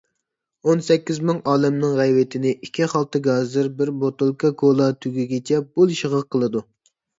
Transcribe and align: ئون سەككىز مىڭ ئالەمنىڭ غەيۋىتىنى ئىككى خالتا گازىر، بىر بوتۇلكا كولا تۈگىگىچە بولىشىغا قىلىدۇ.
ئون 0.69 0.79
سەككىز 0.85 1.19
مىڭ 1.29 1.41
ئالەمنىڭ 1.51 1.93
غەيۋىتىنى 1.99 2.55
ئىككى 2.57 2.89
خالتا 2.95 3.23
گازىر، 3.29 3.71
بىر 3.83 3.93
بوتۇلكا 4.05 4.53
كولا 4.65 4.91
تۈگىگىچە 5.07 5.63
بولىشىغا 5.71 6.27
قىلىدۇ. 6.33 6.67